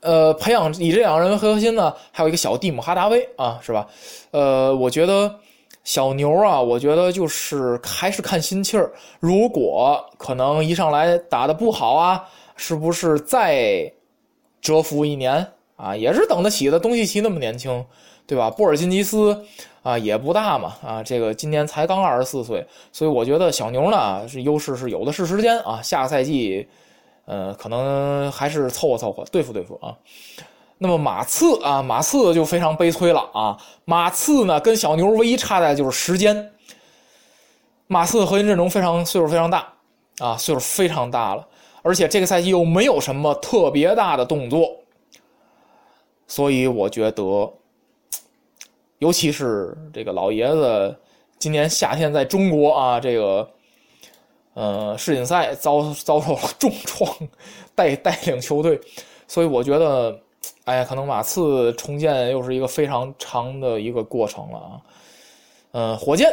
[0.00, 3.86] 呃，培养以这两个人为核心呢，还有一个小蒂姆哈达威啊，是吧？
[4.32, 5.32] 呃，我觉得
[5.84, 8.92] 小牛啊，我觉得就是还是看心气儿。
[9.20, 13.88] 如果可能一上来打的不好啊，是不是再
[14.66, 15.94] 蛰伏一年啊？
[15.96, 16.78] 也是等得起的。
[16.78, 17.84] 东契奇那么年轻。
[18.28, 18.50] 对吧？
[18.50, 19.40] 布尔津吉斯
[19.84, 25.80] 啊也不大嘛啊，这个今年才刚二十四岁，所以我觉得小牛呢是优势是有的是时间啊。
[25.80, 26.66] 下个赛季，
[27.26, 29.94] 呃，可能还是凑合凑合对付对付啊。
[30.78, 33.56] 那么马刺啊，马刺就非常悲催了啊。
[33.84, 36.50] 马刺呢跟小牛唯一差的就是时间。
[37.86, 39.72] 马刺核心阵容非常岁数非常大
[40.18, 41.46] 啊，岁数非常大了，
[41.86, 44.76] 而且这个赛季又没有什么特别大的动作。
[46.26, 47.22] 所以我觉得，
[48.98, 50.96] 尤其是这个老爷子
[51.38, 53.48] 今年夏天在中国啊，这个
[54.54, 57.08] 呃世锦赛遭遭受了重创，
[57.76, 58.80] 带带领球队，
[59.28, 60.18] 所以我觉得，
[60.64, 64.82] 哎，可能马刺重建又是一个非常长的一个过程了啊。
[65.70, 66.28] 嗯，火箭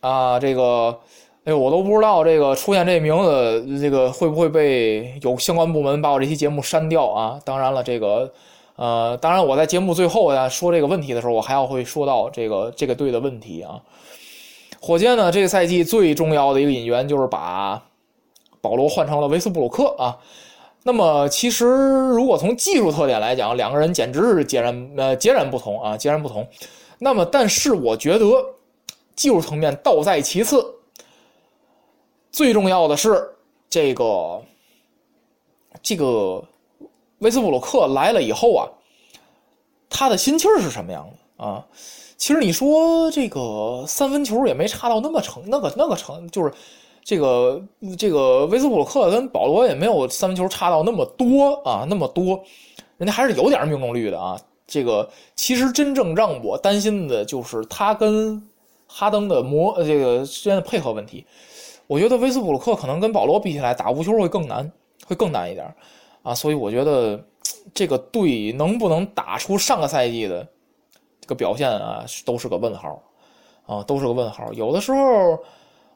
[0.00, 0.96] 啊，这个。
[1.44, 7.40] 哎，我都不知道这个出现这名字，这个会不会被有相关部门把我这期节目删掉啊？
[7.44, 8.32] 当然了，这个，
[8.76, 13.80] 呃，当然我在节目最后呀说这个问题的时候，我还要会说到这个这个队的问题啊。
[14.80, 17.82] 火箭呢，这个赛季最重要的一个引援就是把
[18.60, 20.16] 保罗换成了维斯布鲁克啊。
[20.84, 26.46] 那么，其实如果从技术特点来讲，两个人简直是截然呃截然不同啊，截然不同。
[27.00, 28.26] 那么，但是我觉得
[29.16, 30.64] 技术层面倒在其次。
[32.32, 33.28] 最重要的是，
[33.68, 34.42] 这个
[35.82, 36.42] 这个
[37.18, 38.66] 威斯布鲁克来了以后啊，
[39.90, 41.66] 他的心气儿是什么样的啊？
[42.16, 46.50] 其实你说这个三分球也没差到那么成那个那个成，就是
[47.04, 47.62] 这个
[47.98, 52.42] 这个威斯布鲁克跟保罗也没有三分球差到那么多啊，那么多，
[52.96, 54.40] 人家还是有点命中率的啊。
[54.66, 58.42] 这个其实真正让我担心的就是他跟
[58.86, 61.26] 哈登的磨这个之间的配合问题。
[61.92, 64.72] 我觉得威斯布鲁克可能跟保罗比起来打无球会更难，
[65.06, 65.66] 会更难一点
[66.22, 67.22] 啊，所以我觉得
[67.74, 70.42] 这个队能不能打出上个赛季的
[71.20, 72.98] 这个表现啊，都是个问号
[73.66, 74.50] 啊，都是个问号。
[74.54, 75.38] 有的时候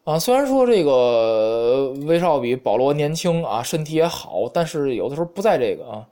[0.04, 6.06] 啊，虽然说这个威少比保罗年轻啊，身体也好，但是有的时候不在这个啊，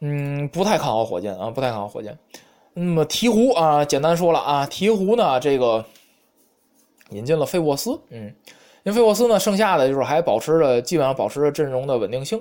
[0.00, 2.14] 嗯，不太看好火箭啊，不太看好火箭。
[2.74, 5.82] 那么鹈鹕啊，简单说了啊，鹈鹕呢，这个
[7.12, 8.30] 引进了费沃斯，嗯。
[8.84, 12.40] 因为费沃斯呢，剩下的就是还保持着基本上保持着阵容的稳定性，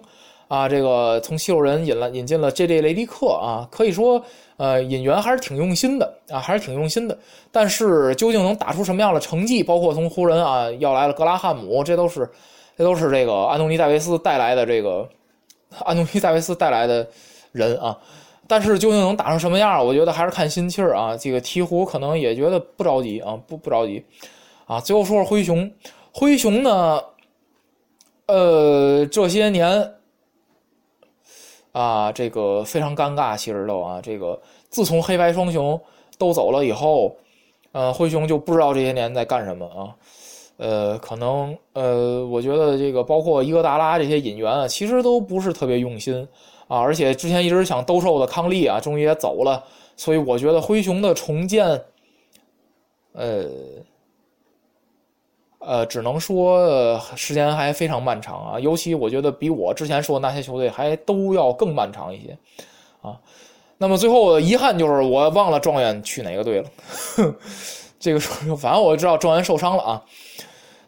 [0.50, 2.82] 啊，这个从西六人引了引进了 J.J.
[2.82, 4.22] 雷迪克啊，可以说
[4.58, 7.18] 呃引援还是挺用心的啊，还是挺用心的。
[7.50, 9.64] 但是究竟能打出什么样的成绩？
[9.64, 12.30] 包括从湖人啊要来了格拉汉姆，这都是
[12.78, 15.08] 这都是这个安东尼戴维斯带来的这个
[15.86, 17.08] 安东尼戴维斯带来的
[17.54, 17.98] 人啊。
[18.50, 19.86] 但是究竟能打成什么样？
[19.86, 21.16] 我觉得还是看心气儿啊。
[21.16, 24.04] 这个鹈鹕可能也觉得不着急啊，不不着急
[24.66, 24.82] 啊。
[24.82, 25.72] 最后说说灰熊。
[26.14, 27.04] 灰熊呢？
[28.28, 29.94] 呃，这些年
[31.72, 35.80] 啊，这个非常尴尬，其实都啊，这个自从黑白双雄
[36.18, 37.16] 都走了以后，
[37.74, 39.96] 呃，灰熊就不知道这些年在干什么啊。
[40.58, 46.26] 呃，可能呃，我觉得这个包括伊戈达拉这些引援啊，其实都不是特别用心
[46.68, 46.78] 啊。
[46.78, 49.62] 而且之前一直想兜售的康利啊，终于也走了，
[49.98, 51.84] 所以我觉得灰熊的重建，
[53.14, 53.50] 呃。
[55.66, 62.38] 呃，只能说时间还非常漫长啊，尤其我觉得比我之前说的那些球队还都要更漫长一些，
[63.02, 63.18] 啊，
[63.78, 66.70] 那么最后遗憾就是我忘了状元去哪个队了，
[68.00, 68.20] 这个
[68.58, 70.04] 反正我知道状元受伤了啊。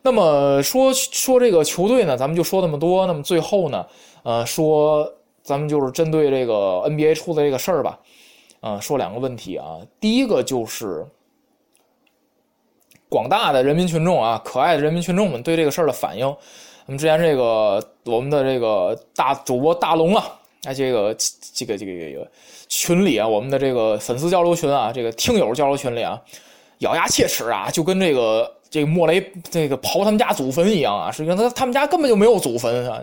[0.01, 3.07] 那么说说这个球队呢，咱们就说那么多。
[3.07, 3.85] 那么最后呢，
[4.23, 5.11] 呃，说
[5.41, 7.99] 咱们就是针对这个 NBA 出的这个事儿吧，
[8.59, 11.05] 啊，说两个问题啊，第一个就是。
[13.07, 21.15] 广大的人民群众啊，可爱的人民群众们对这个事儿的反应，我们之前这个我们的这个大主播大龙啊，哎，这个
[21.53, 22.27] 这个这个这个
[22.67, 26.19] 群里啊，我们的这个粉丝交流群啊，这个听友交流群里啊，
[26.79, 33.01] 咬牙切齿啊，就跟这个这个莫雷这个刨他们家祖坟一样啊，实际上他他们家根本就没有祖坟啊，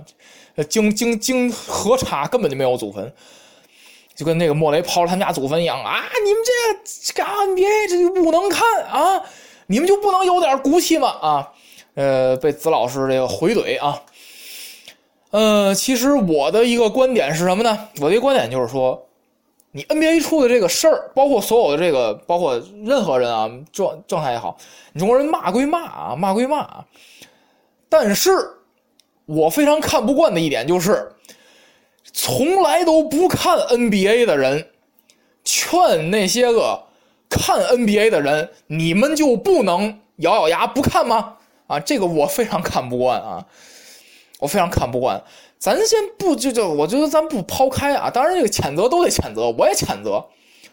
[0.69, 3.11] 经经经核查根本就没有祖坟，
[4.15, 6.43] 就跟那个莫雷刨了他们家祖坟一样啊，你们
[6.85, 9.23] 这个 NBA 这就不能看啊。
[9.73, 11.09] 你们就不能有点骨气吗？
[11.09, 11.49] 啊，
[11.95, 14.03] 呃，被子老师这个回怼啊。
[15.31, 17.89] 呃，其实我的一个观点是什么呢？
[17.99, 19.09] 我的一个观点就是说，
[19.71, 24.59] 你 NBA 出的这个事儿，包括所有的这个，包括任何人啊，状状态也好，
[24.99, 26.85] 中国人骂归骂啊，骂归骂啊，
[27.89, 28.31] 但是
[29.25, 31.11] 我非常看不惯的一点就是，
[32.13, 34.69] 从来都不看 NBA 的人，
[35.43, 36.79] 劝那些个。
[37.33, 41.35] 看 NBA 的人，你们就不能咬咬牙不看吗？
[41.67, 43.47] 啊，这个我非常看不惯啊，
[44.39, 45.23] 我非常看不惯。
[45.59, 50.23] 咱先不就就，我觉得咱不抛开啊，当然这个谴责都得谴责，我也谴责，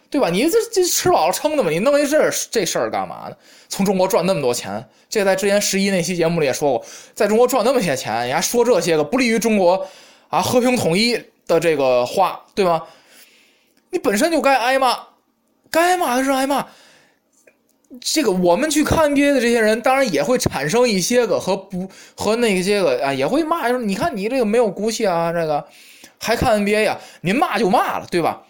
[0.09, 0.29] 对吧？
[0.29, 3.35] 你这这吃饱了撑的嘛，你弄一这这事儿干嘛呢？
[3.69, 9.87] 从中国赚那么多钱，这在之前十一那期节目里也说过，在中国赚那么些钱，你还说这些个不利于中国
[10.27, 11.13] 啊和平统一
[11.47, 12.81] 的这个话，对吗？
[13.91, 15.08] 你本身就该挨骂。
[15.71, 16.65] 该骂的是挨骂，
[18.01, 25.65] 这个我们去看 NBA 的这些人，当然也会产生一些个和不和那些个啊，也会骂，说你看你这个没有骨气啊，这个
[26.19, 26.99] 还看 NBA 呀？
[27.21, 28.43] 您骂就骂了，对吧？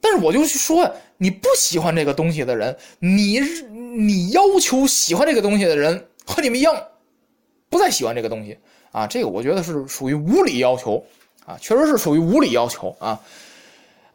[0.00, 3.40] 但是我就去说，你不喜欢这个东西的人，你
[3.70, 6.80] 你要求喜欢这个东西的人和你们一样，
[7.68, 8.58] 不再喜欢这个东西
[8.92, 11.04] 啊，这个我觉得是属于无理要求
[11.44, 13.20] 啊，确实是属于无理要求啊。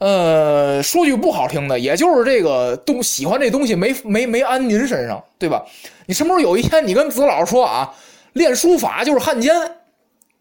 [0.01, 5.63] 呃，说句不好听的，也就是这个东喜欢这东西没没没安您身上，对吧？
[6.07, 7.93] 你什么时候有一天你跟子老说啊，
[8.33, 9.53] 练书法就是汉奸，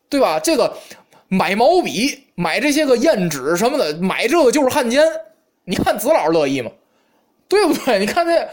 [0.09, 0.41] 对吧？
[0.41, 0.75] 这个
[1.29, 5.05] 买毛笔、买这些个砚纸什么的，买这个就是汉奸，
[5.65, 6.71] 你看子老师乐意吗？
[7.47, 7.99] 对不对？
[7.99, 8.49] 你看这，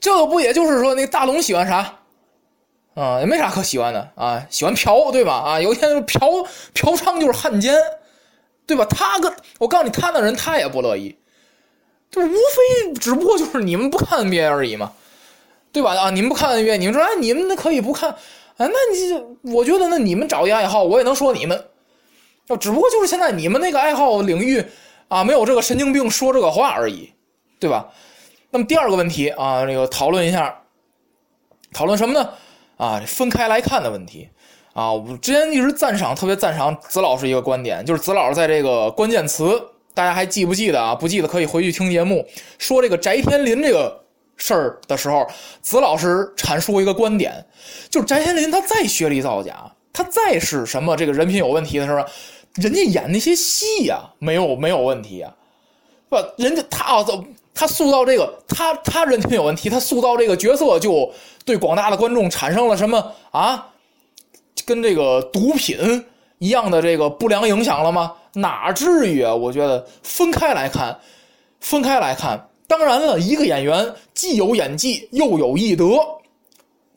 [0.00, 1.94] 这个不也就是说那大龙喜欢啥？
[2.94, 5.34] 啊，也没啥可喜欢的啊，喜欢嫖，对吧？
[5.34, 6.28] 啊，有一天嫖
[6.74, 7.72] 嫖娼就是汉奸。
[8.66, 8.84] 对吧？
[8.86, 11.16] 他跟我告诉你，他那人他也不乐意，
[12.10, 14.92] 就无非只不过就是你们不看 NBA 而已嘛，
[15.70, 15.94] 对吧？
[15.94, 18.16] 啊，你们不看 NBA，你们说哎，你们那可以不看啊？
[18.58, 21.64] 那你我觉得那你们找一爱好，我也能说你们，
[22.46, 24.64] 就只不过就是现在你们那个爱好领域
[25.08, 27.12] 啊，没有这个神经病说这个话而已，
[27.58, 27.88] 对吧？
[28.50, 30.62] 那么第二个问题啊，这个讨论一下，
[31.72, 32.30] 讨论什么呢？
[32.76, 34.28] 啊，分开来看的问题。
[34.74, 39.62] 啊，我之前一直赞赏，特别赞赏子老师一个观点，就是子老师在这个关键词，
[39.94, 40.92] 大家还记不记得啊？
[40.92, 42.26] 不记得可以回去听节目。
[42.58, 44.04] 说这个翟天临这个
[44.36, 45.24] 事儿的时候，
[45.62, 47.46] 子老师阐述一个观点，
[47.88, 49.54] 就是翟天临他再学历造假，
[49.92, 52.04] 他再是什么这个人品有问题的时候，
[52.54, 55.32] 人家演那些戏呀，没有没有问题啊，
[56.08, 57.06] 不，人家他啊，
[57.54, 61.08] 他塑造这个他他人品有问题，他塑造这个角色就
[61.44, 63.68] 对广大的观众产生了什么啊？
[64.66, 66.04] 跟这个毒品
[66.38, 68.12] 一样的这个不良影响了吗？
[68.34, 69.32] 哪至于啊！
[69.32, 70.98] 我觉得分开来看，
[71.60, 75.98] 分开来看，当然了，一个演员既有演技又有艺德，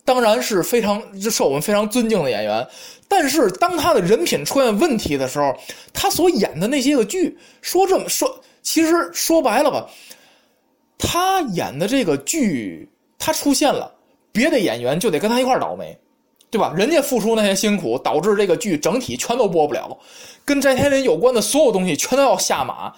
[0.03, 0.99] 当然是非常
[1.29, 2.67] 受我们非常尊敬的演员。
[3.07, 5.55] 但是当他的人品出现问题的时候，
[5.93, 9.87] 他所演的那些个剧，说这么说，其实说白了吧，
[10.97, 12.89] 他演的这个剧，
[13.19, 13.93] 他出现了，
[14.31, 15.97] 别的演员就得跟他一块倒霉。
[16.57, 16.73] 对吧？
[16.75, 19.95] 人家付出那些辛苦，导致这个剧整体全都播不了，
[20.43, 22.91] 跟翟天临有关的所有东西全都要下马，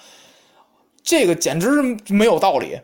[1.04, 2.80] 这个简直是没有道理，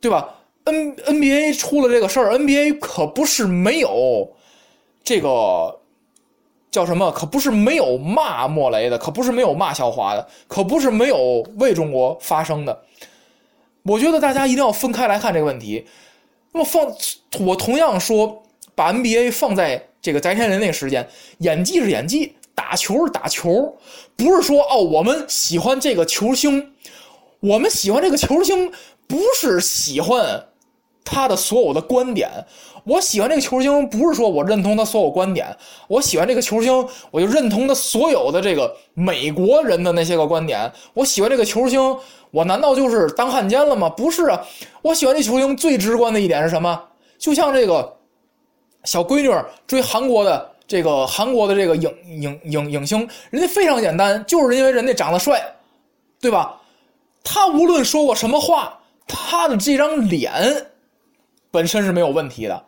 [0.00, 4.26] 对吧？N NBA 出了这个事儿，NBA 可不是没有
[5.02, 5.78] 这个
[6.70, 7.12] 叫什么？
[7.12, 12.82] 可不是没有骂莫雷的，可不是没有骂肖华的，可不是没有为中国发声的。
[13.82, 15.86] 我觉得大家一定要分开来看这个问题。
[16.52, 16.90] 那么放，
[17.46, 18.40] 我同样说。
[18.74, 21.08] 把 NBA 放在这个翟天临那个时间，
[21.38, 23.76] 演技是演技，打球是打球，
[24.16, 26.72] 不是说哦，我们喜欢这个球星，
[27.40, 28.70] 我们喜欢这个球星，
[29.06, 30.44] 不是喜欢
[31.04, 32.28] 他的所有的观点。
[32.84, 35.56] 我喜欢这个球星，不是说我认同他所有观点，
[35.88, 40.70] 我喜欢这个球星，我就认同他所有的这个美国人的那些个观点。
[40.92, 41.80] 我喜欢这个球星，
[42.30, 43.88] 我难道就是当汉奸了吗？
[43.88, 44.46] 不是啊，
[44.82, 46.82] 我喜欢这球星最直观的一点是什么？
[47.18, 47.96] 就像这个。
[48.84, 49.30] 小闺女
[49.66, 55.42] 追韩国的这个韩国的这个影影影影星，人家非常简单，就是因为人家长得帅，
[56.20, 56.60] 对吧？
[57.22, 60.32] 他无论说过什么话，他的这张脸
[61.50, 62.64] 本身是没有问题的。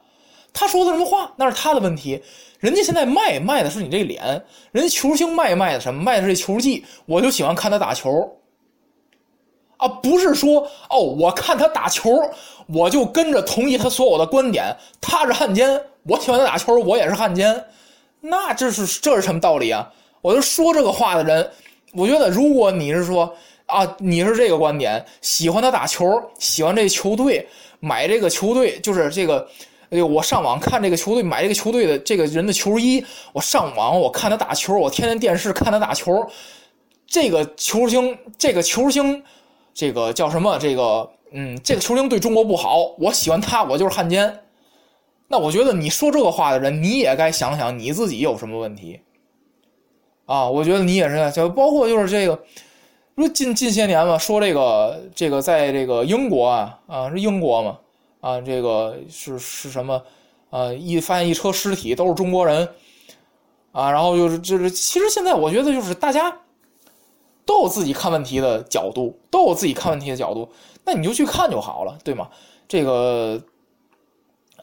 [0.52, 2.22] 他说的什么话那是他的问题，
[2.58, 4.42] 人家现在卖卖的是你这脸，
[4.72, 6.02] 人家球星卖卖的什么？
[6.02, 8.38] 卖的是球技，我就喜欢看他打球。
[9.76, 12.10] 啊，不是说哦，我看他打球，
[12.66, 14.74] 我就跟着同意他所有的观点。
[15.02, 15.78] 他是汉奸，
[16.08, 17.64] 我喜欢他打球，我也是汉奸。
[18.20, 19.90] 那这是这是什么道理啊？
[20.20, 21.50] 我就说这个话的人，
[21.94, 23.32] 我觉得如果你是说
[23.66, 27.46] 啊，你是这个观点，喜欢他打球，喜欢这球队，
[27.80, 29.48] 买这个球队，就是这个，
[29.90, 36.26] 哎呦，我上网看这个球队，买这个球队的这个人的球衣，我上网我看他打球，我天天电视看他打球，
[37.06, 39.22] 这个球星，这个球星。
[39.78, 40.58] 这个叫什么？
[40.58, 44.40] 这个，嗯，这个球星对中国不好，我喜欢他，我就是汉奸。
[45.28, 49.00] 那我觉得你说这个话的人，你也该想想你自己有什么问题
[50.24, 50.48] 啊？
[50.48, 52.38] 我觉得你也是，就包括就是这个，
[53.16, 57.78] 说近近些年嘛，说这个这个在这个英国啊啊是英国嘛
[58.20, 60.02] 啊，这个是是什么
[60.50, 60.72] 啊？
[60.72, 62.68] 一发现一车尸体都是中国人
[63.72, 66.36] 啊，然后就是就是，其实现在我觉得就是大家。
[67.46, 70.48] 都有自己看问题的角度，都有自己看问题的角度，
[70.84, 72.28] 那你就去看就好了，对吗？
[72.66, 73.40] 这个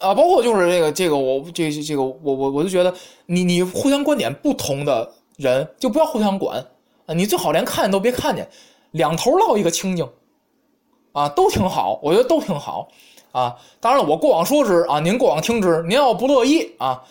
[0.04, 2.93] 啊，包括就是这个这个，我这这个我我我就觉得，
[3.26, 6.60] 你你互相观点不同的人就不要互相管
[7.06, 8.47] 啊，你最好连看见都别看见，
[8.91, 10.08] 两头落一个清净
[11.14, 12.89] 啊，都挺好，我觉得都挺好
[13.32, 13.56] 啊。
[13.80, 17.04] 当然了，我过往说之啊，您过往听之，您要不乐意啊。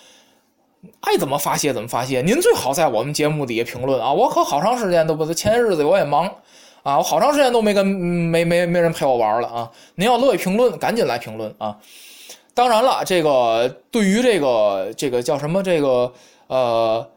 [1.02, 4.12] 爱怎么发泄怎么发泄，您最好在我们节目底下评论啊！
[4.12, 6.26] 我可好长时间都不，前些日子我也忙，
[6.82, 6.98] 啊！
[6.98, 9.70] 我好长时间都没跟没没没人陪我玩了啊！
[9.94, 11.78] 您要乐意评论，赶紧来评论啊！
[12.54, 16.12] 当然了，这个对于这个这个叫什么这个
[16.48, 17.08] 呃，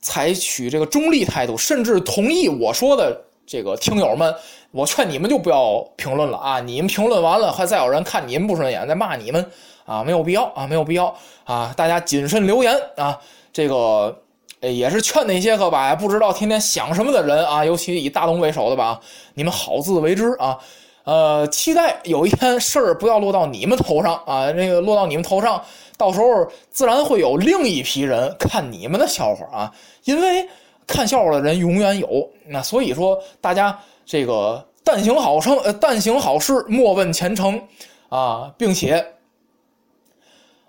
[0.00, 4.34] 采取这个中立态度，甚至同意我说的这个听友们，
[4.70, 6.60] 我劝你们就不要评论了啊！
[6.60, 9.50] 你们评论完了，还再有人看你们不顺眼，再骂你们
[9.84, 11.74] 啊，没有必要啊，没有必要啊！
[11.76, 13.20] 大家谨慎留言啊！
[13.52, 14.18] 这个
[14.60, 18.98] 也是劝那些个吧不知道天天想什么的人啊，尤其以大东为首的吧，
[19.34, 20.58] 你们好自为之啊！
[21.04, 25.62] 呃，期待有一天事儿不要落到你们头上啊， 那个落到你们头上，
[25.98, 26.26] 到时候
[26.70, 29.74] 自然会有另一批人看你们的笑话啊，
[30.04, 30.48] 因为
[30.86, 37.62] 看笑话的人永远有，那所以说大家这个但行好成，呃，但行好事，莫问前程
[38.08, 39.04] 啊，并且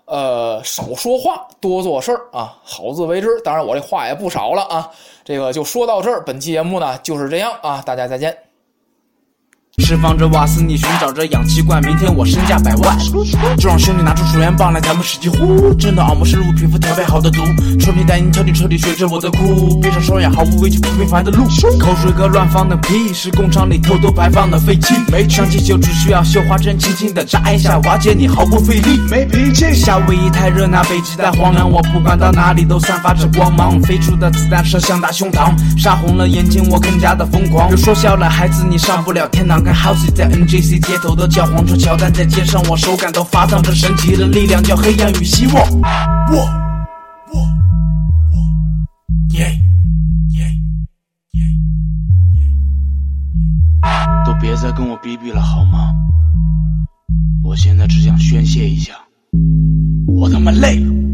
[0.04, 3.40] 呃少说话，多做事儿啊，好自为之。
[3.40, 4.90] 当然我这话也不少了啊，
[5.24, 8.45] 这个就说到这儿，本期节目呢就是这样啊，大家再见。
[9.84, 11.82] 释放着瓦斯，你寻找着氧气罐。
[11.84, 12.98] 明天我身价百万，
[13.58, 15.74] 就让兄弟拿出数元棒来，咱们使劲呼。
[15.74, 17.42] 真的按摩深入皮肤，调配好的毒。
[17.78, 21.44] 彻底带你彻底彻底学着我的酷，闭上双眼，毫无畏惧，不平凡的路。
[21.78, 24.94] 口水哥乱放的屁，是工厂里偷偷排放的废气。
[25.12, 28.98] 没上气球，只需要绣花针，轻轻的扎一下，瓦解你毫不费力。
[29.10, 31.70] 没脾气，夏威夷太热，那北极太荒凉。
[31.70, 37.68] 我不管到哪里都散发着光芒，飞出的子弹射向大胸膛，杀红了眼睛，我更加的疯狂。
[37.68, 39.65] 别说笑了，孩子，你上不了天堂。
[39.66, 45.56] 跟 House 在 NJC 街头的教皇车乔丹在街上，我手感都发烫这神奇的力量，叫黑暗与希望。
[46.30, 46.36] 我
[47.32, 47.40] 我
[48.30, 48.38] 我，
[49.36, 49.60] 耶
[50.30, 50.46] 耶
[51.32, 51.42] 耶
[54.24, 55.92] 都别再跟我逼逼了好吗？
[57.42, 58.92] 我现在只想宣泄一下，
[60.06, 61.05] 我他妈累了。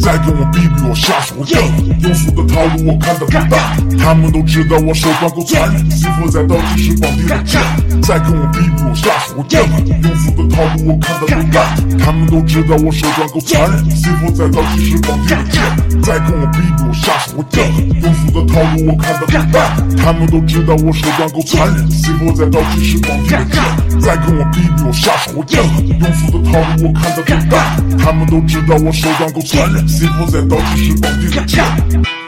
[0.00, 1.58] 再跟我比比，我下手硬。
[2.00, 7.60] 庸俗的套路我看得不淡，他们都知道我手段够残忍，媳妇在倒计时绑定了剑。
[8.02, 9.58] 再跟我比比，我下手硬。
[10.02, 15.62] 庸俗的套路我看得不淡，他们都知道我手段够残忍，媳妇在倒计时绑定了剑。
[16.02, 18.00] 再跟我比比，我下手硬。
[18.00, 24.00] 庸俗的套路我看得不淡，他们都知道我手段够残忍，媳妇在倒计时绑定了剑。
[24.00, 25.98] 再跟我比比，我下手硬。
[25.98, 29.86] 庸俗的套路我看得不淡，他们都知道我手段够残忍。
[29.88, 32.25] 媳妇在倒计时绑定了剑。